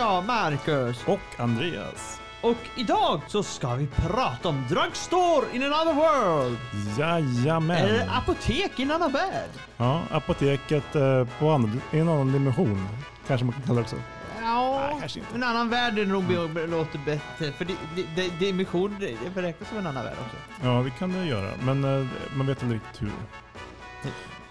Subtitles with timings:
[0.00, 1.04] jag, Marcus.
[1.06, 2.20] Och Andreas.
[2.42, 6.58] Och idag så ska vi prata om Drugstore in another world.
[6.98, 7.76] Jajamän.
[7.76, 9.50] Eller apotek i en annan värld.
[9.76, 11.50] Ja, apoteket eh, på
[11.92, 12.88] i en annan dimension.
[13.26, 13.96] Kanske man kan kalla det så.
[14.42, 15.34] Ja, Nej, kanske inte.
[15.34, 17.52] en annan värld är nog be- låter bättre.
[17.52, 20.66] För det, det, det, dimension, det, räknas som en annan värld också.
[20.68, 21.50] Ja, det kan det göra.
[21.62, 23.10] Men eh, man vet inte riktigt hur.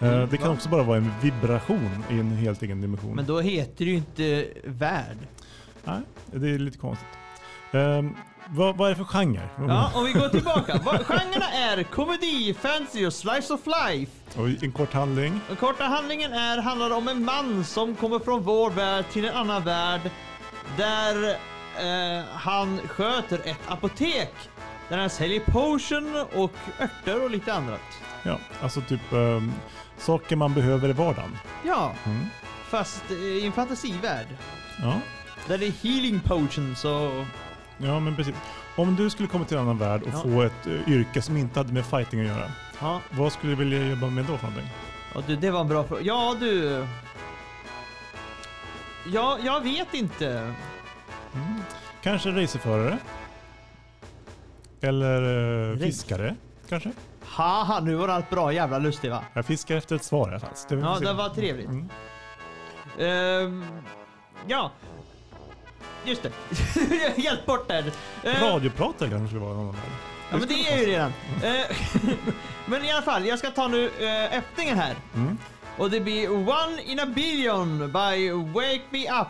[0.00, 0.54] Eh, det kan Va?
[0.54, 3.16] också bara vara en vibration i en helt egen dimension.
[3.16, 5.18] Men då heter det ju inte värld.
[5.84, 6.00] Nej,
[6.32, 7.08] det är lite konstigt.
[7.72, 8.16] Ehm,
[8.48, 9.48] vad, vad är det för genre?
[9.58, 10.78] Ja, om vi går tillbaka.
[11.04, 14.12] Genrerna är komedi, fantasy och slice of life.
[14.40, 15.40] Och en kort handling.
[15.48, 19.34] Den korta handlingen är, handlar om en man som kommer från vår värld till en
[19.34, 20.00] annan värld
[20.76, 24.32] där eh, han sköter ett apotek.
[24.90, 27.80] Där han säljer potion och örter och lite annat.
[28.22, 29.52] Ja, alltså typ ehm,
[29.98, 31.38] saker man behöver i vardagen.
[31.66, 32.26] Ja, Mm.
[32.68, 34.26] fast eh, i en fantasivärld.
[34.82, 34.94] Ja.
[35.48, 37.24] Där det är healing potions och...
[37.78, 38.34] ja, men precis.
[38.76, 40.18] Om du skulle komma till en annan värld och Ja.
[40.22, 42.50] få ett eh, yrke som inte hade med fighting att göra.
[42.80, 44.70] Ja, Vad skulle du vilja jobba med då för någonting?
[45.14, 46.02] och du, det var en bra fråga.
[46.02, 46.86] Ja, du...
[49.12, 50.28] Ja, jag vet inte.
[51.34, 51.62] Mm.
[52.02, 52.98] Kanske racerförare?
[54.80, 56.36] Eller eh, fiskare?
[56.68, 56.90] Kanske?
[57.24, 59.24] Haha, nu var allt bra jävla lustigt va?
[59.34, 60.50] Jag fiskar efter ett svar i alla fall.
[60.54, 61.04] så Ja, får vi se.
[61.04, 61.68] det var trevligt.
[61.68, 61.88] Mm.
[62.98, 63.64] Ehm,
[64.46, 64.70] ja.
[66.04, 66.30] Just det.
[67.04, 67.92] Jag helt bort där.
[68.24, 69.80] Ehm, Radiopratare kanske skulle vara annan värld.
[70.30, 71.12] ja, men det är ju redan.
[71.44, 71.76] Ehm,
[72.66, 74.94] men i alla fall, jag ska ta nu eh, öppningen här.
[75.14, 75.38] Mm.
[75.78, 79.28] Och det blir One in a billion by Wake Me Up.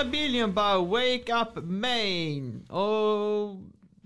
[0.00, 2.66] A billion by Wake Up Maine.
[2.70, 3.62] Och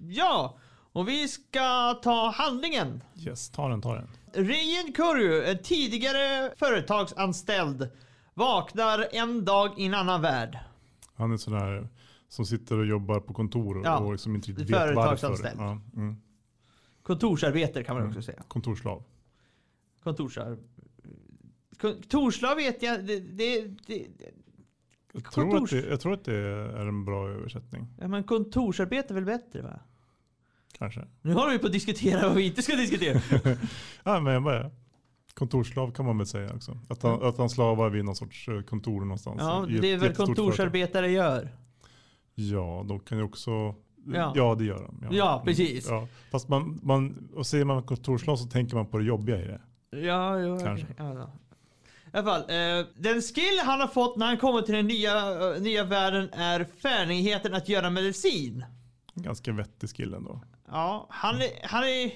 [0.08, 0.58] ja,
[0.92, 3.02] och vi ska ta handlingen.
[3.16, 4.08] Yes, ta den, ta den.
[4.32, 7.90] Ryan Kurju, en tidigare företagsanställd,
[8.34, 10.58] vaknar en dag i en annan värld.
[11.14, 11.88] Han är sån där
[12.28, 14.94] som sitter och jobbar på kontor och, Ja, och liksom inte riktigt vet varför.
[14.94, 15.60] företagsanställd.
[15.60, 16.16] Ja, mm.
[17.02, 18.42] Kontorsarbetare kan man också säga.
[18.48, 19.02] Kontorslav.
[20.02, 20.58] Kontorsar...
[21.80, 24.06] Kontorslav vet jag, det, det, det,
[25.12, 27.86] Jag tror, att Kontors- det, jag tror att det är en bra översättning.
[28.00, 29.80] ja, men kontorsarbete är väl bättre va?
[30.78, 31.00] Kanske.
[31.22, 33.20] Nu håller vi på att diskutera vad vi inte ska diskutera.
[34.04, 34.70] Ja, men jag bara,
[35.34, 36.78] kontorslav kan man väl säga också.
[36.88, 39.36] Att han, att han slavar vid någon sorts eh, kontor någonstans.
[39.40, 40.36] Ja, det är väl jättestort företag.
[40.36, 41.56] kontorsarbetare gör.
[42.34, 43.74] Ja, de kan ju också...
[44.06, 44.32] Ja.
[44.36, 45.16] Ja, det gör de.
[45.16, 45.88] Ja, precis.
[45.88, 46.08] Ja.
[46.30, 49.60] Fast man, man, och säger man kontorslav så tänker man på det jobbiga i det.
[49.90, 50.86] Ja, ja Kanske.
[50.98, 51.30] Ja, ja.
[52.12, 55.14] I alla fall, eh, den skill han har fått när han kommer till den nya,
[55.54, 58.64] eh, nya världen är färdigheten att göra medicin.
[59.14, 60.40] Ganska vettig skill ändå.
[60.70, 62.12] Ja, han är, han är,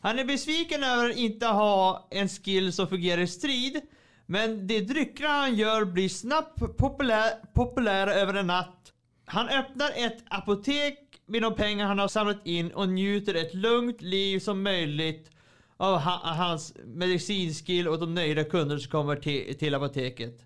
[0.00, 3.80] han är besviken över att inte ha en skill som fungerar i strid.
[4.26, 8.92] Men de drycker han gör blir snabbt populär, populära över en natt.
[9.24, 14.02] Han öppnar ett apotek med de pengar han har samlat in och njuter ett lugnt
[14.02, 15.30] liv som möjligt
[15.76, 20.42] av ha, hans medicinskill och de nöjda kunder som kommer till, till apoteket.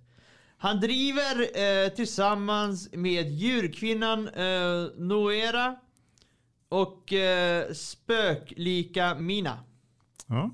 [0.57, 5.77] Han driver eh, tillsammans med djurkvinnan eh, Noera
[6.69, 9.59] och eh, spöklika Mina.
[10.27, 10.51] Ja.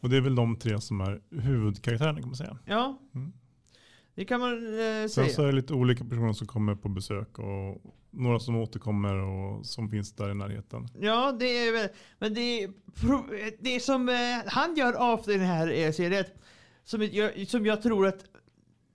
[0.00, 2.58] Och det är väl de tre som är huvudkaraktärerna kan man säga.
[2.64, 2.98] Ja.
[3.14, 3.32] Mm.
[4.18, 5.28] Det kan man eh, Sen säga.
[5.28, 9.66] så är det lite olika personer som kommer på besök och några som återkommer och
[9.66, 10.88] som finns där i närheten.
[11.00, 11.90] Ja, det är.
[12.18, 12.68] Men det,
[13.60, 14.14] det som eh,
[14.46, 16.24] han gör i den här serien,
[16.84, 18.24] som jag, som jag tror att...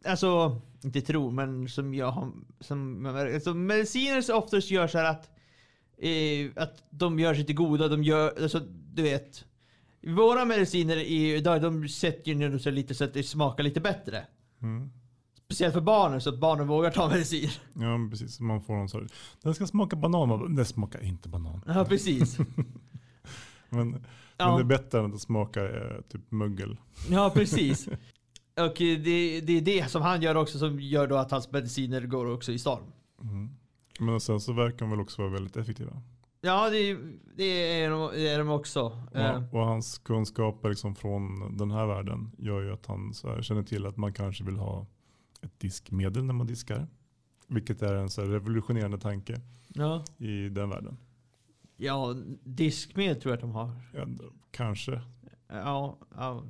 [0.06, 2.32] Alltså, inte tror, men som jag har...
[2.60, 5.30] Som, alltså, mediciner så oftast gör så här att...
[5.98, 8.42] Eh, att de gör sig till goda, de gör...
[8.42, 8.60] Alltså,
[8.94, 9.46] du vet.
[10.02, 14.26] Våra mediciner idag, de sätter ju så lite så att det smakar lite bättre.
[14.62, 14.90] Mm.
[15.54, 17.50] Speciellt för barnen, så att barnen vågar ta medicin.
[17.74, 18.40] Ja, men precis.
[18.40, 20.30] Man får någon sorts, den ska smaka banan.
[20.30, 21.62] Man bara, Den smakar inte banan.
[21.68, 22.38] Ja, precis.
[23.70, 24.06] Men,
[24.38, 24.48] Ja.
[24.48, 26.78] men det är bättre än att det smakar eh, typ mögel.
[27.10, 27.88] Ja, precis.
[28.58, 31.52] Och eh, det, det är det som han gör också som gör då att hans
[31.52, 32.84] mediciner går också i storm.
[33.22, 33.50] Mm.
[34.00, 36.02] Men sen så verkar de väl också vara väldigt effektiva.
[36.42, 36.98] Ja, det,
[37.38, 37.44] det,
[37.82, 38.98] är, de, det är de också.
[39.16, 43.30] Eh, Ja, och hans kunskaper liksom från den här världen gör ju att han så
[43.30, 44.86] här känner till att man kanske vill ha
[45.44, 46.88] ett diskmedel när man diskar.
[47.48, 50.04] Vilket är en så revolutionerande tanke ja.
[50.18, 50.98] i den världen.
[51.78, 53.72] ja, diskmedel tror jag att de har.
[53.94, 54.08] Ja,
[54.52, 55.02] kanske
[55.48, 56.44] Ja, ja,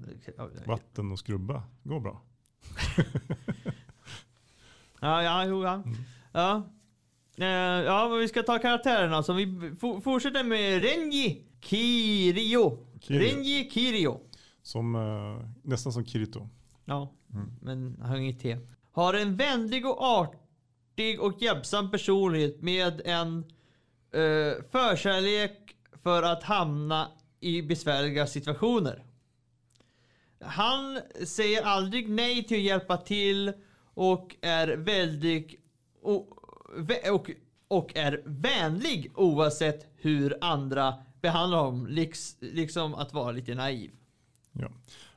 [0.66, 2.22] vatten och skrubba går bra.
[5.02, 5.74] ja, ja, jo, ja.
[5.74, 5.96] Mm.
[6.32, 6.70] Ja,
[7.38, 7.48] Eh,
[7.86, 9.24] ja men vi ska ta karaktärerna.
[9.24, 12.78] Så vi for, fortsätter med Renji Kirio.
[13.00, 13.20] Kirio.
[13.22, 14.20] Renji Kirio.
[14.62, 16.50] Som, eh, nästan som Kirito.
[16.86, 17.52] Ja, Mm.
[17.62, 18.58] men han har inget T.
[18.94, 23.38] Har en vänlig och artig och hjälpsam personlighet med en
[24.12, 27.08] eh, förkärlek för att hamna
[27.40, 29.04] i besvärliga situationer.
[30.40, 33.54] Han säger aldrig nej till att hjälpa till
[33.94, 35.60] och är väldigt
[36.02, 36.28] och,
[37.12, 37.32] och,
[37.68, 41.88] och är vänlig oavsett hur andra behandlar honom.
[41.88, 43.92] Liks, liksom att vara lite naiv.
[44.52, 44.72] Ja.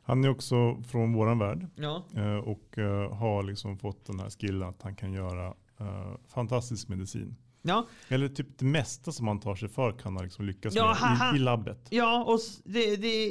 [0.09, 2.05] Han är också från våran värld Ja.
[2.17, 5.47] eh, och eh, har liksom fått den här skillen att han kan göra
[5.81, 7.37] eh, fantastisk medicin.
[7.63, 10.87] Ja, Eller typ det mesta som han tar sig för kan han liksom lyckas Ja,
[10.87, 11.87] med han- i, i labbet.
[11.91, 13.31] Ja, och det, det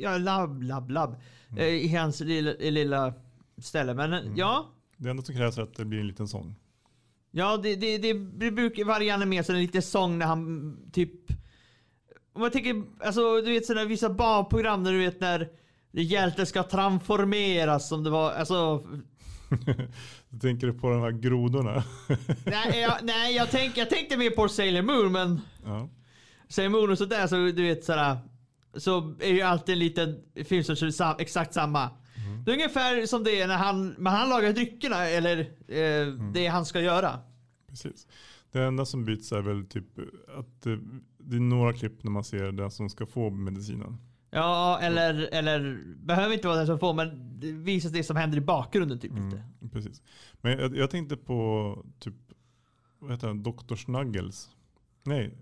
[0.00, 1.16] ja, labb, labb, labb.
[1.50, 1.64] Mm.
[1.64, 3.14] I hans lilla, lilla
[3.58, 3.94] ställe.
[3.94, 4.66] Men eh, ja,
[4.96, 6.54] Det enda som krävs är att det blir en liten sång.
[7.30, 11.12] ja det, det, det, det brukar varje så en liten sång när han typ...
[12.32, 15.48] Om man tänker, alltså du vet sådana vissa barnprogram när du vet när
[15.92, 18.82] hjälten ska transformeras som det var, alltså...
[20.30, 21.84] Du tänker på de här grodorna.
[22.44, 25.40] nej, jag, nej jag, tänk, jag tänkte mer på Sailor Moon men...
[25.64, 25.88] ja.
[26.48, 28.18] Sailor Moon och sådär så du vet sådär.
[28.74, 31.90] Så är ju alltid en liten film som kör exakt samma.
[32.44, 36.46] Det är ungefär som det är när han, när han lagar dryckerna eller eh, det
[36.46, 37.20] han ska göra.
[37.68, 38.06] Precis.
[38.52, 39.98] Det enda som byts är väl typ
[40.38, 40.78] att det,
[41.18, 43.98] det är några klipp när man ser den som ska få medicinen.
[44.30, 48.38] Ja, eller, eller behöver inte vara den som får men det visas det som händer
[48.38, 49.12] i bakgrunden typ.
[49.12, 49.40] Mm,
[49.72, 50.02] precis.
[50.40, 52.14] Men jag, jag tänkte på typ,
[52.98, 53.74] vad heter den, Dr.
[53.74, 54.50] Snuggles.
[55.04, 55.38] Nej,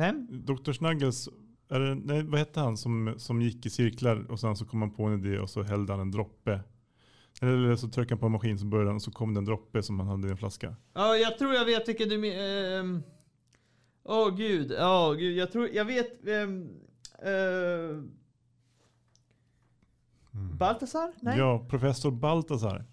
[0.00, 0.26] Vem?
[0.30, 0.72] Dr.
[0.72, 1.28] Snuggles,
[1.68, 4.90] det, nej, vad hette han som, som gick i cirklar och sen så kom han
[4.90, 6.60] på en idé och så hällde han en droppe
[7.42, 9.82] Eller så tryckte han på en maskin så började och så kom det en droppe
[9.82, 10.76] som han hade i en flaska.
[10.92, 13.02] Ja, jag tror jag vet vilken du menar.
[14.02, 16.28] Åh gud, ja gud, jag tror, jag vet.
[16.28, 16.68] Um,
[17.26, 18.04] uh,
[20.32, 21.12] Baltasar?
[21.20, 21.38] Nej?
[21.38, 22.84] Ja, professor Baltasar.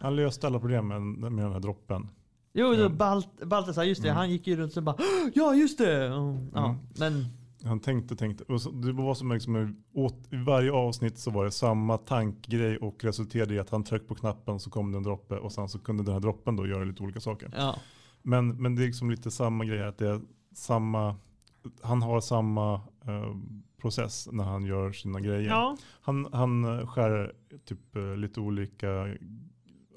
[0.00, 1.00] Han löste alla problem med,
[1.32, 2.08] den här droppen.
[2.52, 2.88] Jo, Ja.
[2.88, 4.08] Balt, Baltasar, just det.
[4.08, 4.16] Mm.
[4.18, 4.96] Han gick ju runt och bara
[5.34, 6.06] Ja, just det!
[6.06, 6.76] Mm, Ja, Mm.
[6.98, 7.24] men
[7.64, 8.44] Han tänkte, tänkte.
[8.44, 12.76] Och så, det var som liksom, åt, I varje avsnitt så var det samma tankgrej
[12.78, 15.68] och resulterade i att han tryckte på knappen så kom det en droppe och sen
[15.68, 17.50] så kunde den här droppen då göra lite olika saker.
[17.56, 17.76] ja.
[18.22, 20.20] Men, men det är liksom lite samma grej att det är
[20.54, 21.16] samma,
[21.82, 22.74] han har samma
[23.06, 23.34] eh,
[23.86, 25.50] process när han gör sina grejer.
[25.50, 25.76] ja.
[26.00, 27.32] Han, han skär
[27.64, 28.86] typ eh, lite olika,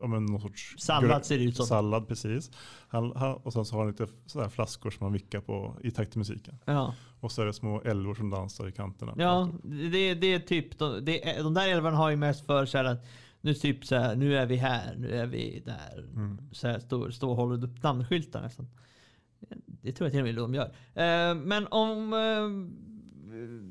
[0.01, 1.65] ja men någon sorts Sallad ser det ut som.
[1.65, 2.51] Sallad precis.
[2.87, 5.91] Han, han, och sen så har han lite sådär flaskor som han vickar på i
[5.91, 6.59] takt till musiken.
[6.65, 9.13] Ja, Och så är det små älvor som dansar i kanterna.
[9.17, 12.77] ja det, det är typ, de, det de där älvarna har ju mest för så
[12.77, 13.05] här att
[13.41, 15.99] nu typ så här, nu är vi här, nu är vi där.
[15.99, 16.37] Mm.
[16.51, 18.67] Så här, stå, stå och håller upp namnskyltar nästan.
[19.81, 20.71] Det tror jag till och med de gör.
[20.93, 22.98] Eh, men om eh,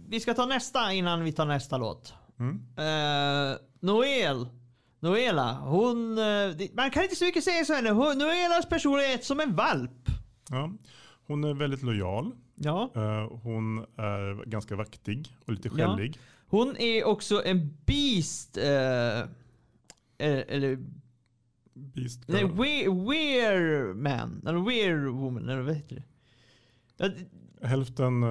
[0.08, 2.14] vi ska ta nästa innan vi tar nästa låt.
[2.38, 2.54] Mm.
[2.54, 4.48] Uh, Noel.
[5.00, 6.18] Noela, hon...
[6.18, 7.90] eh, man kan inte så mycket säga så henne.
[7.90, 10.08] Hon, Noelas personlighet som en valp.
[10.50, 10.72] Ja.
[11.26, 12.32] Hon är väldigt lojal.
[12.54, 12.90] Ja.
[12.94, 15.74] Eh, hon är ganska vaktig och lite Ja.
[15.74, 16.18] skällig.
[16.46, 18.56] Hon är också en beast.
[18.56, 19.28] eh,
[20.18, 20.78] eller...
[21.74, 22.50] Beast nej, girl.
[22.50, 24.42] we, weir man.
[24.46, 25.48] Eller weir woman.
[25.48, 26.04] Eller vad heter det?
[26.96, 27.10] Ja,
[27.68, 28.22] Hälften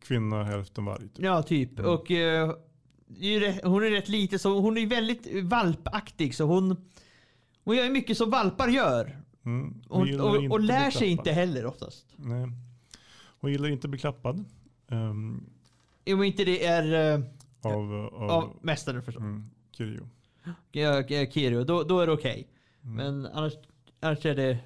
[0.00, 1.08] kvinna, hälften varg.
[1.08, 1.24] typ.
[1.24, 1.78] Ja, typ.
[1.78, 1.90] Mm.
[1.90, 2.54] Och eh,
[3.62, 6.76] hon är rätt lite så hon är väldigt valpaktig så hon
[7.64, 9.22] hon gör mycket som valpar gör.
[9.44, 9.82] Mm.
[9.88, 12.06] Och, och, och bli lär sig inte heller oftast.
[12.16, 12.46] Nej.
[13.40, 14.44] Hon gillar inte att bli klappad.
[14.88, 15.44] ehm,
[16.12, 17.24] Om inte det är eh,
[17.62, 19.22] av, av, av mästaren förstås.
[19.22, 19.50] mm,
[20.72, 22.48] ja, Kirio, då, då är det okej.
[22.82, 22.96] Mm.
[22.96, 23.52] Men annars,
[24.00, 24.58] annars är det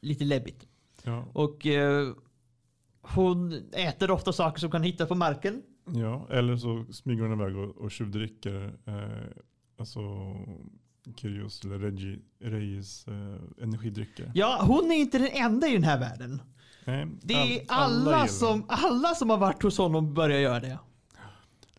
[0.00, 0.66] lite läbbigt.
[1.02, 1.24] Ja.
[1.32, 2.12] Och eh,
[3.02, 5.62] hon äter ofta saker som kan hitta på marken.
[5.86, 9.42] ja, eller så smyger hon iväg och, och tjuvdricker eh,
[9.78, 10.00] alltså
[11.16, 14.32] Kirjos eller Reggie, Reyes eh, energidrycker.
[14.34, 16.42] Ja, hon är inte den enda i den här världen.
[16.84, 20.60] Nej, Det är all- alla, gillar som, alla som har varit hos honom börjar göra
[20.60, 20.78] det.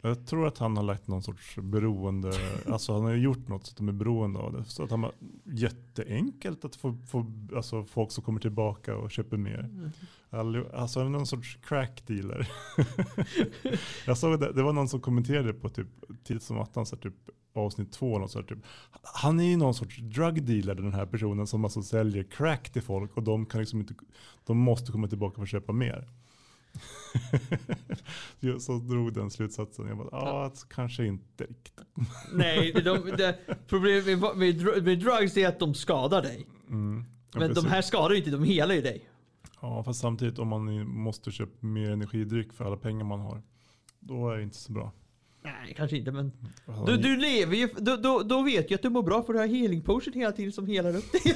[0.06, 2.32] Jag tror att han har lagt någon sorts beroende,
[2.68, 4.64] alltså han har gjort något så att de är beroende av det.
[4.64, 9.38] Så att han har jätteenkelt att få, få alltså folk som kommer tillbaka och köper
[9.38, 9.70] mer.
[10.30, 12.52] All, alltså någon sorts crack dealer.
[14.06, 15.88] jag såg det, det var någon som kommenterade på typ
[16.24, 17.16] tids som attan, så typ
[17.54, 18.20] avsnitt två.
[18.20, 18.60] Något så här, typ,
[19.02, 22.82] han är ju någon sorts drug dealer den här personen som alltså säljer crack till
[22.82, 23.94] folk och de kan liksom inte,
[24.46, 26.08] de måste komma tillbaka för att köpa mer.
[28.60, 29.88] Så- drog den slutsatsen.
[29.88, 31.80] Jag bara, ja, kanske inte riktigt.
[32.34, 32.82] Nej, de,
[33.18, 33.34] de,
[33.68, 36.48] problemet med, med, med drugs är att de skadar dig.
[36.70, 37.06] Mm.
[37.34, 37.70] Ja, Men de precis.
[37.70, 39.10] här skadar ju inte, de helar ju dig.
[39.62, 43.42] Ja, fast samtidigt om man måste köpa mer energidryck för alla pengar man har.
[44.00, 44.92] Då är det inte så bra.
[45.44, 46.32] Nej, kanske inte men...
[46.86, 49.40] Du, du lever ju, då, då, då vet jag att du mår bra för du
[49.40, 51.22] har healing potion hela tiden som helar upp dig.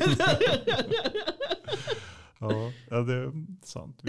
[2.39, 3.31] ja, det är
[3.63, 4.01] sant.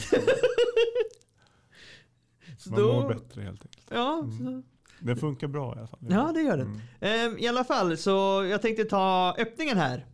[2.59, 3.87] Så Man mår då, bättre helt enkelt.
[3.91, 4.63] ja, Mm.
[5.01, 5.99] Det funkar bra i alla fall.
[6.11, 6.63] ja, det gör det.
[6.63, 6.81] Mm.
[7.01, 10.07] Ehm, I alla fall, så jag tänkte ta öppningen här.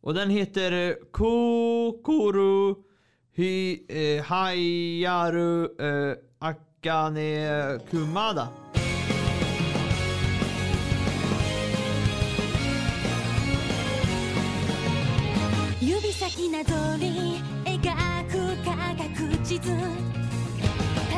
[0.00, 2.76] Och den heter Kokoro
[3.32, 8.48] Hi, eh, Hayaru eh, Akane Kumada.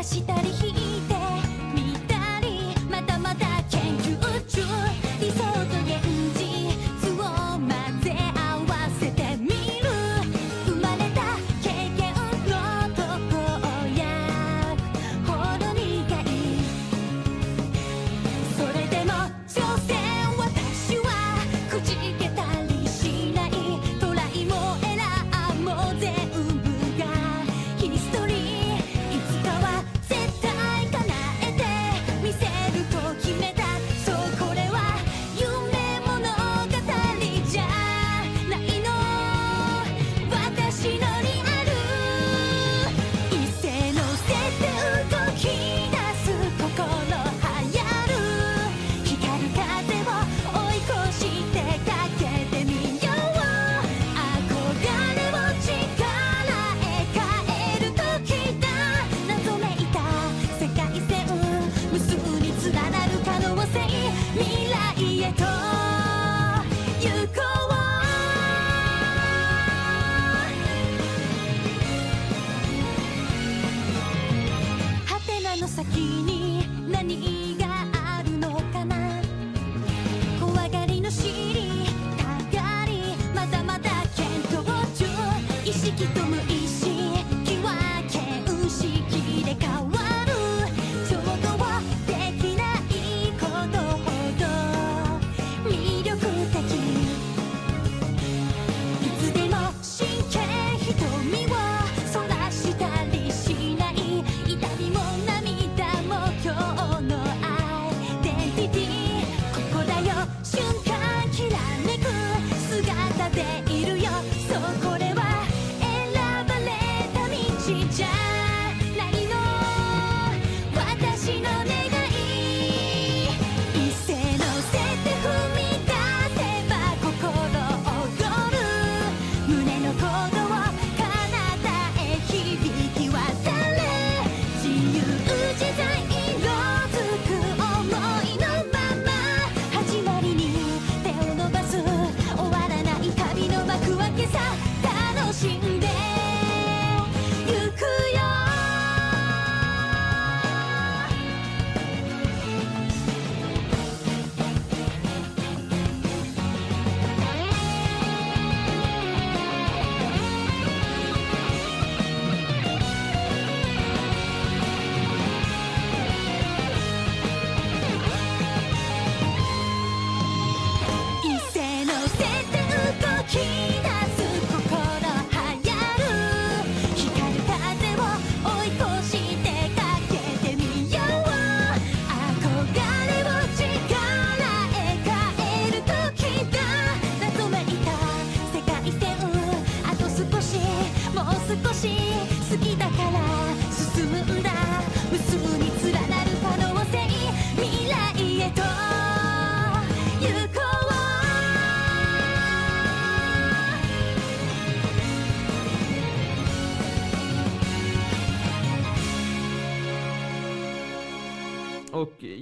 [0.07, 0.66] したり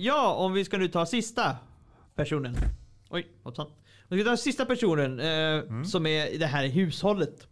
[0.04, 1.56] ja, om vi ska nu ta sista
[2.14, 2.56] personen.
[3.08, 3.66] Oj, hoppsan.
[3.66, 7.48] Om vi ska ta sista personen eh, som är i det här hushållet.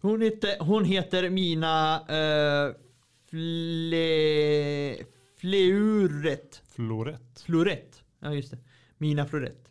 [0.00, 2.74] Hon heter, hon heter Mina eh,
[3.30, 4.96] Fle,
[5.36, 6.62] Fleuret.
[6.68, 7.40] Florett.
[7.40, 8.04] Florett.
[8.20, 8.58] Ja, just det.
[8.98, 9.70] Mina Florett.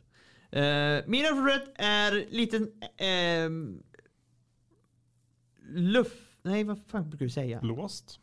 [0.51, 3.49] Eh, Mina Florett är liten eh,
[5.75, 6.17] luft...
[6.41, 7.61] Nej, vad fan brukar du säga?
[7.61, 8.19] Låst.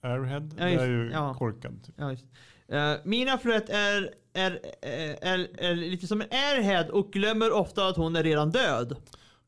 [0.00, 0.50] Airhead.
[0.56, 1.34] Ja, det just- är ju ja.
[1.34, 1.84] korkad.
[1.84, 1.94] Typ.
[1.98, 2.16] Ja,
[2.70, 7.88] Eh, mina flöt är, är, är, är, är lite som en airhead och glömmer ofta
[7.88, 8.96] att hon är redan död.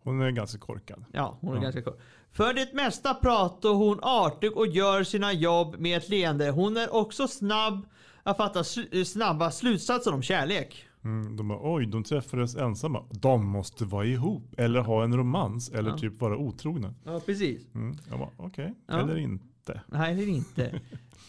[0.04, 1.04] Hon är ganska korkad.
[1.12, 1.62] Ja, hon är Ja.
[1.62, 2.00] ganska kort.
[2.32, 6.50] För det mesta pratar hon artig och gör sina jobb med ett leende.
[6.50, 7.86] Hon är också snabb
[8.22, 10.84] att fatta sl- snabba slutsatser om kärlek.
[11.04, 13.04] Mm, de bara, oj, de träffades ensamma.
[13.10, 14.54] De måste vara ihop.
[14.58, 15.68] Eller ha en romans.
[15.70, 15.98] Eller Ja.
[15.98, 16.94] typ vara otrogna.
[17.04, 17.74] Ja, precis.
[17.74, 18.74] Mm, jag bara, okej.
[18.86, 19.00] Ja.
[19.00, 19.80] Eller inte.
[19.86, 20.80] Nej, det inte.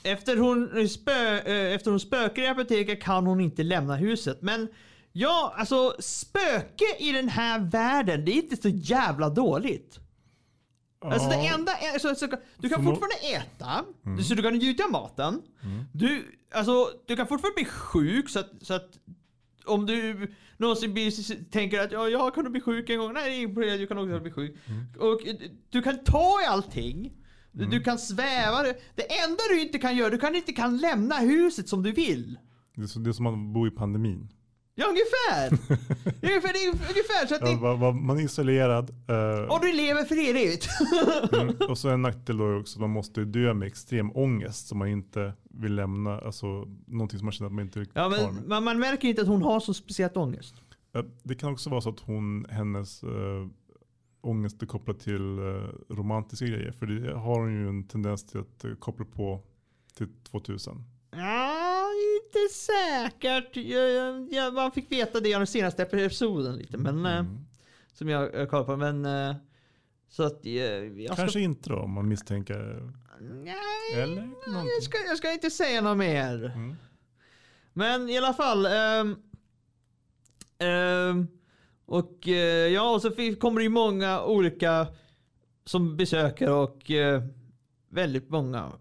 [0.04, 4.42] Efter hon, spö, eh, efter hon spökar i apoteket kan hon inte lämna huset.
[4.42, 4.68] Men
[5.12, 10.00] ja, alltså spöke i den här världen, det är inte så jävla dåligt.
[11.02, 13.86] Alltså det enda är, så, du kan fortfarande äta,
[14.24, 15.42] så du kan njuta av maten.
[15.94, 18.90] Du, alltså, du kan fortfarande bli sjuk så att, så att
[19.66, 23.14] om du någonsin blir, tänker att ja, jag kan bli sjuk en gång.
[23.14, 24.56] Nej, det är inget problem, du kan också bli sjuk.
[25.00, 25.36] Och eh,
[25.70, 27.14] du kan ta i allting.
[27.54, 28.64] Du- Du kan sväva.
[28.96, 32.38] Det enda du inte kan göra, du kan inte kan lämna huset som du vill.
[32.76, 34.30] Det är, så, det är som att bo i pandemin.
[34.76, 35.50] Ja, ungefär.
[36.22, 38.90] ungefär, det är ungefär så att Ja, det, var man är isolerad.
[38.90, 40.68] eh, och du lever för evigt.
[41.34, 44.68] mm, och så en nackdel då är också att man måste dö med extrem ångest
[44.68, 46.20] som man inte vill lämna.
[46.20, 46.46] Alltså
[46.88, 48.48] någonting som man känner att man inte är Ja, men med.
[48.48, 50.56] man, man märker inte att hon har så speciellt ångest.
[50.96, 53.10] Eh, Det kan också vara så att hon, hennes äh,
[54.24, 56.72] ångest är kopplat till eh, romantiska grejer.
[56.72, 59.42] För det har hon ju en tendens till att eh, koppla på
[59.94, 60.84] till 2000.
[61.12, 61.90] Ja,
[62.24, 63.56] inte säkert.
[63.56, 67.38] Jag, jag, jag, man fick veta det i den senaste episoden lite, men eh, Mm.
[67.94, 68.78] som jag, jag kollade på.
[68.78, 69.06] Men
[70.10, 72.92] så att jag ska, Kanske inte då om man misstänker.
[73.22, 73.56] nej,
[73.96, 74.70] Eller någonting.
[74.76, 76.46] jag ska, jag ska inte säga något mer.
[76.56, 76.76] Mm.
[77.74, 78.66] Men i alla fall.
[78.66, 79.16] ehm,
[80.58, 81.28] ehm,
[81.86, 84.88] och eh, ja, och så kommer det ju många olika
[85.66, 87.24] som besöker och eh,
[87.90, 88.72] väldigt många,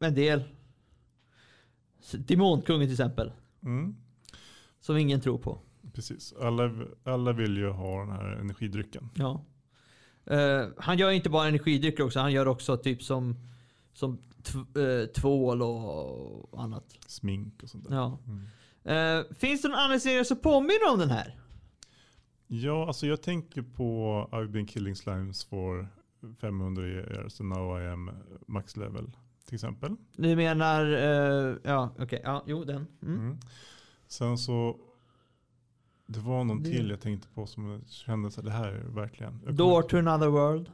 [0.00, 0.42] en del.
[2.12, 3.32] Demonkungen till exempel.
[3.62, 3.96] Mm.
[4.80, 5.58] Som ingen tror på.
[5.94, 6.34] Precis.
[6.40, 6.70] Alla,
[7.04, 9.10] alla vill ju ha den här energidrycken.
[9.14, 9.44] Ja.
[10.26, 13.36] Eh, han gör inte bara energidrycker också, han gör också typ som
[13.92, 14.18] Som
[14.54, 16.84] eh, tvål och annat.
[17.06, 17.96] Smink och sånt där.
[17.96, 18.18] Ja.
[18.26, 18.46] Mm.
[18.84, 21.38] Eh, finns det någon annan serie som påminner om den här?
[22.46, 25.88] Ja, alltså jag tänker på I've been killing slimes for
[26.40, 28.10] 500 years and now I am
[28.46, 29.10] max level.
[29.46, 29.96] Till exempel.
[30.16, 32.86] Du menar, eh, ja okej, ja jo den.
[33.02, 33.18] Mm.
[33.20, 33.38] Mm.
[34.06, 34.76] Sen så,
[36.06, 38.84] det var någon Det- till jag tänkte på som kände så här, det här är
[38.84, 39.40] verkligen.
[39.56, 40.70] Door to another world.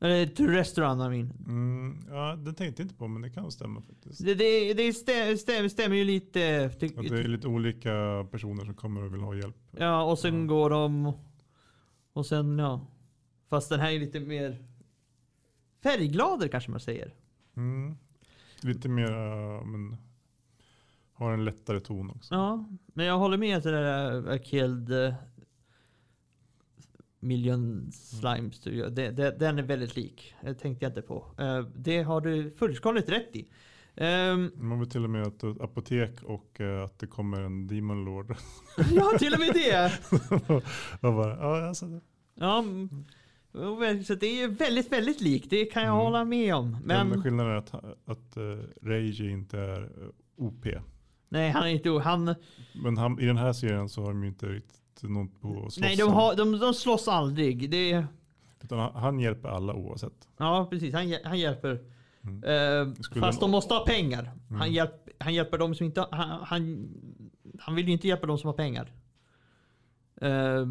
[0.00, 1.32] Eller to restaurant I mean.
[1.46, 4.24] Mm, ja, den tänkte jag inte på men det kan stämma faktiskt.
[4.24, 6.64] Det, det, det stämmer, stämmer, stämmer ju lite.
[6.66, 9.56] Att det är lite olika personer som kommer och vill ha hjälp.
[9.76, 10.46] Ja, och sen Ja.
[10.46, 11.12] går de...
[12.12, 12.86] Och sen, ja.
[13.48, 14.64] Fast den här är lite mer
[15.82, 17.14] färggladare kanske man säger.
[17.56, 17.96] Mm.
[18.60, 19.10] Lite mer,
[19.64, 19.96] men
[21.12, 22.34] har en lättare ton också.
[22.34, 24.16] Ja, men jag håller med att det där
[24.92, 25.20] uh,
[27.20, 28.60] million slimes.
[28.60, 28.90] to you.
[28.90, 30.34] Det, det, den är väldigt lik.
[30.42, 31.26] Det tänkte jag inte på.
[31.38, 33.48] Eh, det har du fullkomligt rätt i.
[33.96, 38.04] Ehm, Man vill till och med ett apotek och äh, att det kommer en demon
[38.04, 38.34] lord.
[38.92, 39.92] ja, till och med det.
[41.08, 42.00] och bara, ja, alltså, det-
[42.34, 42.88] Ja, mm.
[44.04, 45.50] så det är väldigt, väldigt likt.
[45.50, 46.04] Det kan jag Mm.
[46.04, 46.76] hålla med om.
[46.84, 50.66] Men, Men skillnaden är att, att uh, Reiji inte är eh, OP.
[51.28, 51.90] nej, han är inte...
[51.90, 52.34] Han,
[52.84, 55.54] Men han, i den här serien så har de ju inte riktigt något på att
[55.72, 57.70] slåss nej, de, har, de, de slåss aldrig.
[57.70, 58.04] Det,
[58.62, 60.28] Utan han, han hjälper alla oavsett.
[60.36, 60.94] ja, precis.
[60.94, 61.80] Han, han hjälper.
[62.24, 62.44] Mm.
[62.44, 64.24] Eh, fast de- måste ha pengar.
[64.48, 64.72] Han, Mm.
[64.72, 66.88] hjälp, han hjälper de som inte han, han,
[67.58, 68.92] han vill ju inte hjälpa de som har pengar.
[70.20, 70.66] Eh,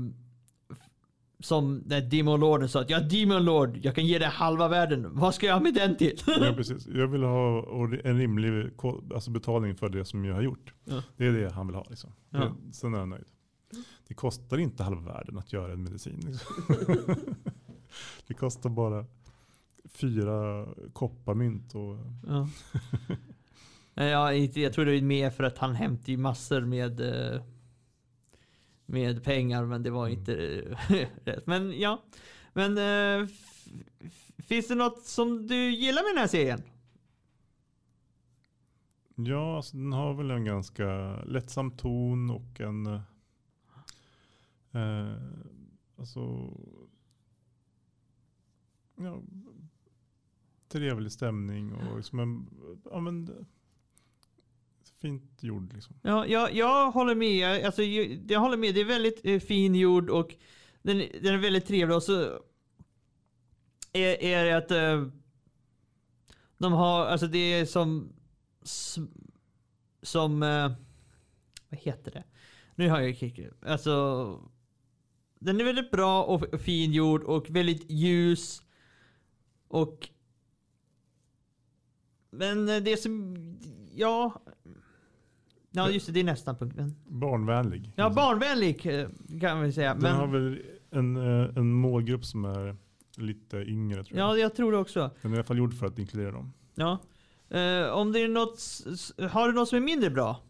[1.42, 5.08] som när Demon Lorden sa att ja Demon Lord, jag kan ge dig halva världen.
[5.12, 6.20] Vad ska jag med den till?
[6.28, 6.88] Ja, precis.
[6.88, 7.64] Jag vill ha
[8.04, 8.72] en rimlig
[9.14, 10.74] alltså betalning för det som jag har gjort.
[10.86, 11.04] Ja.
[11.18, 11.86] Det är det han vill ha.
[11.90, 12.12] Liksom.
[12.30, 12.52] Ja.
[12.72, 13.26] Sen är han nöjd.
[14.10, 16.20] Det kostar inte halva världen att göra en medicin.
[16.26, 16.56] Liksom.
[18.28, 19.06] det kostar bara
[19.86, 21.76] fyra kopparmynt.
[21.76, 22.50] Och, Ja.
[23.94, 27.42] Ja, jag tror det är mer för att han hämtar ju massor med eh,
[28.86, 30.20] med pengar men det var Mm.
[30.20, 30.36] inte
[30.90, 31.48] eh, rätt.
[31.48, 32.04] Men ja.
[32.54, 33.28] Men eh,
[34.38, 36.62] finns det något som du gillar med den här serien?
[39.16, 43.00] ja, alltså, den har väl en ganska lättsam ton och en
[44.72, 45.16] eh,
[45.98, 46.54] alltså,
[48.96, 49.22] ja,
[50.68, 52.50] trevlig stämning och liksom en,
[52.92, 53.46] ja, men,
[55.02, 55.96] fint gjord liksom.
[56.02, 57.66] Ja, jag, jag håller med.
[57.66, 58.76] Alltså, jag, jag håller med.
[58.76, 60.36] Det är väldigt eh, fin gjord och
[60.82, 61.96] den, den är väldigt trevlig.
[61.96, 62.42] Och så
[63.94, 65.08] är, är det att eh,
[66.58, 68.14] de har, alltså det är som,
[70.02, 70.72] som, eh,
[71.70, 72.24] vad heter det?
[72.76, 73.54] Nu har jag kickat.
[73.62, 74.50] Alltså,
[75.40, 78.62] den är väldigt bra och f- fin gjord och väldigt ljus.
[79.68, 80.10] Och
[82.32, 83.36] men eh, det som,
[83.96, 84.42] ja.
[85.72, 86.96] Ja just det, det är nästa punkten.
[87.08, 87.92] Barnvänlig.
[87.96, 89.10] Ja, barnvänlig eh,
[89.42, 89.96] kan vi säga.
[89.96, 92.76] Den har Men, väl en, eh, en målgrupp som är
[93.18, 94.30] lite yngre tror jag.
[94.30, 95.12] ja, jag tror det också.
[95.22, 96.54] Den är i alla fall gjord för att inkludera dem.
[96.76, 97.00] Ja.
[97.58, 98.60] Eh, om det är något,
[99.32, 100.42] har du något som är mindre bra?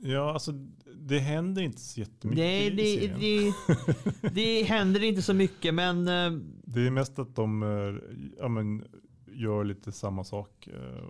[0.00, 0.52] Ja, alltså
[0.94, 3.52] det händer inte så jättemycket Nej, i det, serien.
[4.22, 6.32] det, det händer inte så mycket men eh,
[6.64, 8.84] Det är mest att de eh, ja, men,
[9.26, 10.66] gör lite samma sak.
[10.66, 11.08] eh,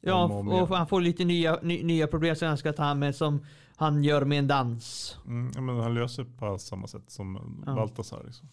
[0.00, 0.62] ja, och igen.
[0.62, 3.44] och han får lite nya, ny, nya problem som han ska ta med som
[3.76, 5.18] han gör med en dans.
[5.26, 7.74] Mm, ja, men han löser på samma sätt som Ja.
[7.74, 8.22] Baltasar.
[8.26, 8.48] Liksom.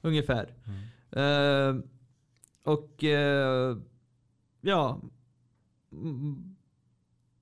[0.00, 0.54] Ungefär.
[0.64, 1.76] Mm.
[1.78, 1.82] Eh,
[2.64, 3.76] och eh,
[4.60, 5.00] ja.
[5.92, 6.56] Mm,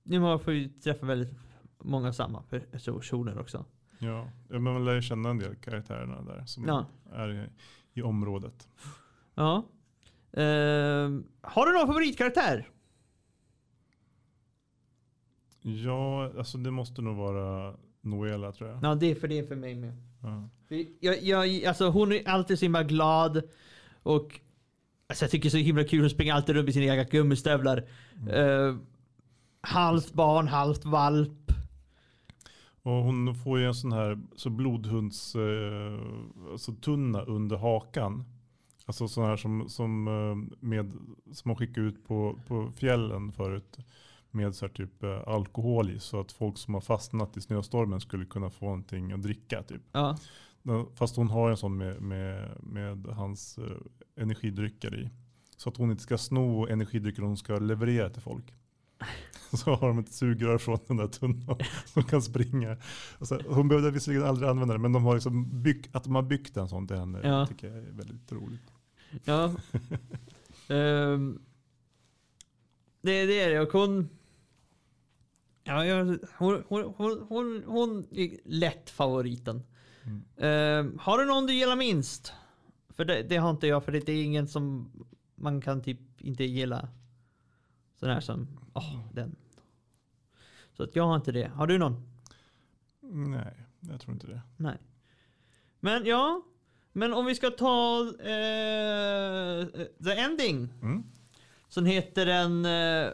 [0.03, 1.33] Nu har ju träffa väldigt
[1.85, 3.65] många samma personer också.
[3.99, 6.85] Ja, men man lär ju känna en del karaktärerna där som Ja.
[7.13, 7.47] är i,
[7.93, 8.67] i området.
[9.35, 9.65] Ja.
[10.31, 11.09] Eh,
[11.41, 12.69] har du någon favoritkaraktär?
[15.61, 18.79] Ja, alltså det måste nog vara Noela tror jag.
[18.83, 19.93] Ja, det är för det är för mig med.
[20.21, 20.49] Ja.
[20.99, 23.41] Jag, jag, alltså hon är alltid så himla glad.
[24.03, 24.39] Och
[25.07, 26.01] alltså jag tycker det är så himla kul.
[26.01, 27.87] Hon springer alltid runt med sina egna gummistövlar.
[28.29, 28.75] Eh,
[29.61, 31.44] halvt barn, halvt valp.
[32.85, 35.99] Och hon får ju en sån här så blodhunds eh,
[36.51, 38.23] alltså tunna under hakan.
[38.85, 40.91] Alltså sån här som, som, eh, med,
[41.31, 43.77] som man skickar ut på, på fjällen förut.
[44.31, 45.99] Med så typ eh, alkohol i.
[45.99, 49.63] Så att folk som har fastnat i snöstormen skulle kunna få någonting att dricka.
[49.63, 49.81] Typ.
[49.91, 50.17] Ja.
[50.95, 53.59] Fast hon har en sån med, med, med hans
[54.15, 55.09] energidrycker i.
[55.57, 58.53] Så att hon inte ska sno energidrycker hon ska leverera till folk.
[59.57, 62.77] så har de ett sugrör från den där tunnan som kan springa.
[63.19, 66.21] Alltså, hon behövde visserligen aldrig använda det, men de har liksom byggt, att de har
[66.21, 67.47] byggt en sån till henne ja.
[67.47, 68.71] tycker jag är väldigt roligt.
[69.23, 69.45] Ja.
[70.75, 71.41] um,
[73.01, 74.09] det är det, och hon...
[75.63, 76.03] Ja,
[76.37, 79.63] hon, hon, hon, hon, hon är lätt favoriten.
[80.03, 80.87] Mm.
[80.87, 82.33] Um, har du någon du gillar minst?
[82.89, 84.91] För det, det, har inte jag, för det är ingen som
[85.35, 86.89] man kan typ inte gilla
[87.95, 89.35] Sån här som, åh, den.
[90.73, 91.47] Så att jag har inte det.
[91.47, 92.03] Har du någon?
[93.01, 94.41] Nej, jag tror inte det.
[94.57, 94.77] Nej.
[95.79, 96.41] Men ja,
[96.93, 99.65] men om vi ska ta eh,
[100.03, 100.73] The Ending.
[100.81, 101.03] Mm.
[101.69, 103.11] Sen heter den eh,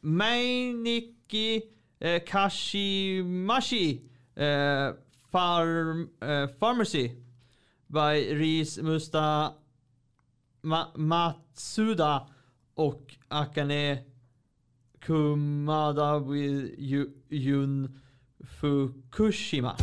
[0.00, 1.62] Mainiki
[1.98, 4.92] eh, Kashimashi eh,
[5.30, 7.10] farm, eh, Pharmacy
[7.86, 9.52] by Riz Musta
[10.60, 12.28] Ma Matsuda
[12.78, 13.98] och Akane
[15.00, 16.18] Kumada
[17.28, 18.00] Jun...
[18.60, 19.76] Fukushima.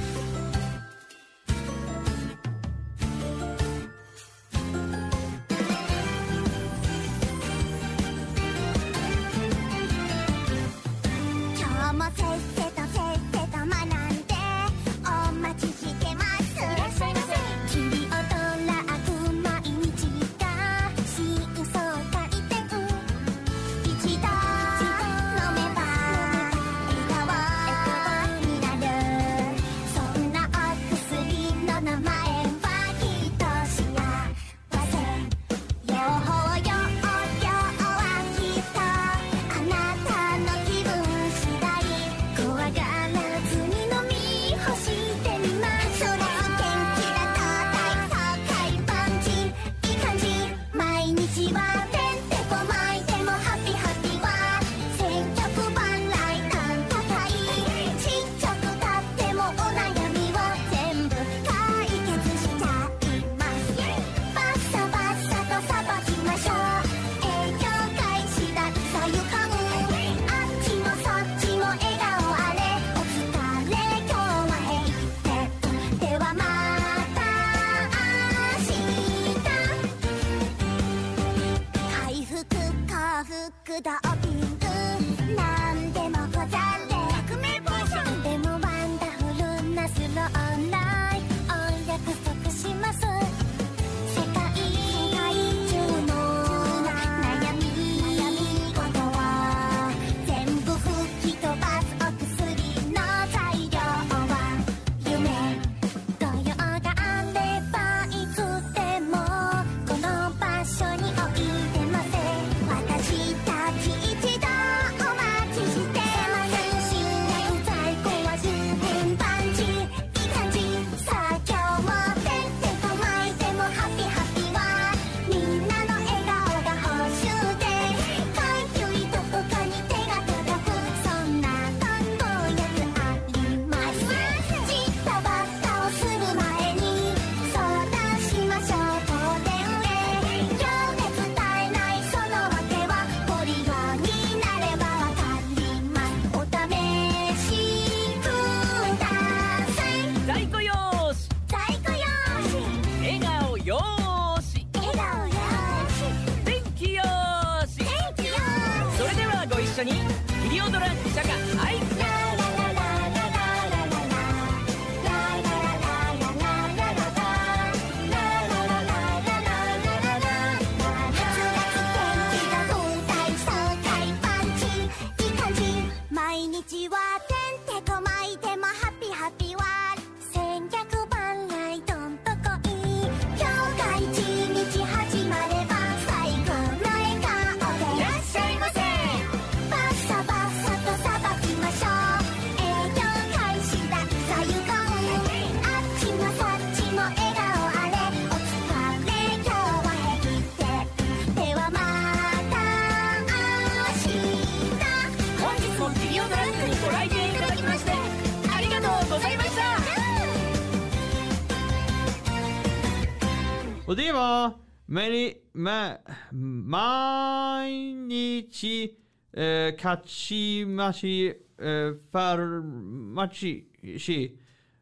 [214.05, 214.55] れは、
[214.87, 215.99] 毎日、ま、
[216.31, 217.71] 毎
[218.07, 218.97] 日、
[219.33, 224.37] えー、勝ちまし、えー、ファルマチし、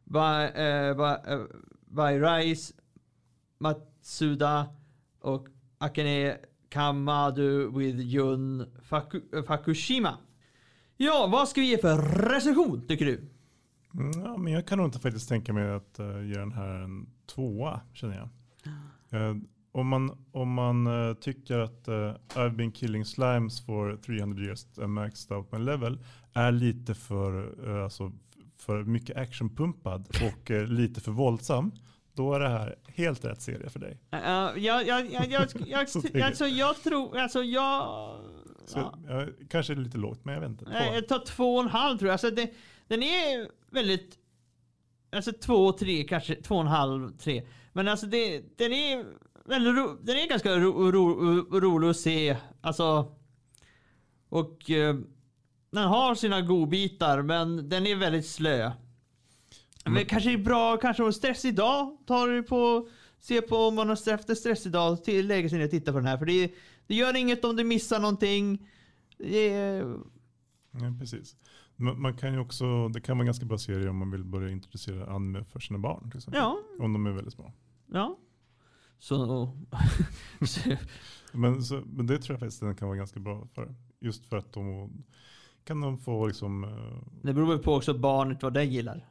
[0.07, 1.29] バイ、えー、バイ、
[1.89, 2.75] バイライス、
[3.59, 5.47] Matsuda eh, eh, eh, och
[5.79, 6.37] Akane
[6.69, 10.17] Kamadu with Jun Faku, Fakushima.
[10.97, 11.97] Ja, vad ska vi ge för
[12.29, 13.21] recension tycker du?
[13.93, 16.69] Mm, ja, men jag kan nog inte faktiskt tänka mig att uh, ge den här
[16.69, 18.29] en tvåa känner jag.
[19.13, 19.35] Eh,
[19.71, 24.65] om man, om man eh, tycker att eh, I've been killing slimes for 300 years
[24.77, 25.99] maxed out my level
[26.33, 28.11] är lite för, alltså,
[28.57, 31.71] för mycket actionpumpad och lite för våldsam
[32.13, 33.99] då är det här helt rätt serie för dig.
[36.47, 38.19] Jag, tror, alltså jag...
[39.49, 40.65] Kanske lite lågt, men jag vet inte.
[40.65, 40.71] Två.
[40.71, 42.13] Jag tar två och en halv tror jag.
[42.13, 42.53] Alltså det,
[42.87, 44.17] den är väldigt
[45.13, 47.43] Alltså två, tre, kanske två och en halv, tre.
[47.73, 49.05] Men alltså det, den är
[49.45, 52.37] väldigt ro, Den är ganska ro, ro, rolig att se.
[52.61, 53.15] Alltså...
[54.29, 54.69] Och...
[54.71, 54.95] Eh,
[55.71, 58.71] den har sina godbitar men den är väldigt slö.
[59.83, 61.97] Men Men- kanske är bra, kanske har stressig dag.
[62.07, 62.87] Tar du på...
[63.19, 65.03] Se på om man har haft en stressig dag.
[65.03, 66.17] Till lägga sig ner och titta på den här.
[66.17, 66.51] För det,
[66.87, 68.69] det gör inget om du missar någonting.
[69.17, 69.81] Det är,
[70.71, 71.35] Ja, precis.
[71.75, 74.49] Man, man kan ju också, det kan vara ganska bra serie om man vill börja
[74.49, 76.09] introducera anime för sina barn.
[76.11, 76.41] Till exempel.
[76.41, 77.51] Ja, Om de är väldigt små.
[77.91, 78.17] ja.
[78.99, 79.51] Så...
[81.33, 83.75] Men, så, men det tror jag faktiskt den kan vara ganska bra för.
[83.99, 84.89] Just för att de
[85.63, 89.07] kan de få liksom, eh, det beror väl på också barnet vad det gillar.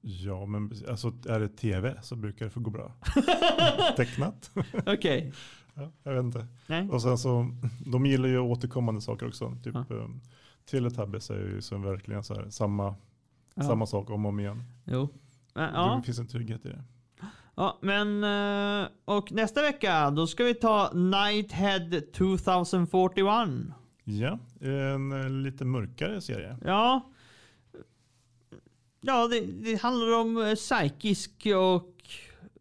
[0.00, 2.92] ja men alltså är det tv så brukar det få gå bra.
[3.96, 4.50] Tecknat?
[4.86, 5.32] Okej.
[5.74, 6.46] ja, jag vet inte.
[6.66, 6.88] Nej.
[6.88, 7.50] Och sen så,
[7.86, 9.56] de gillar ju återkommande saker också.
[9.64, 10.08] Typ Ja.
[10.70, 12.94] Teletubbies är ju som verkligen så här, samma,
[13.54, 13.62] Ja.
[13.62, 14.62] samma sak om och om igen.
[14.84, 15.08] Jo.
[15.54, 15.96] Men, Ja.
[15.96, 16.84] Det finns en trygghet i det.
[17.54, 18.24] ja, men...
[18.84, 23.74] eh, Och nästa vecka, då ska vi ta Nighthead 2041.
[24.04, 26.56] Ja, en eh, lite mörkare serie.
[26.64, 27.10] Ja.
[29.00, 31.94] Ja, det, det handlar om eh, psykisk och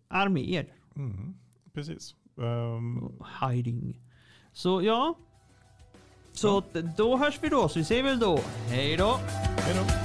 [0.08, 0.74] arméer.
[0.96, 1.34] Mm,
[1.74, 2.15] precis.
[2.38, 4.02] Ehm, Hiding.
[4.54, 5.18] Så ja.
[6.36, 6.63] Så
[6.98, 9.19] då hörs vi då, så vi säger väl då hej då.
[9.58, 10.05] hej då.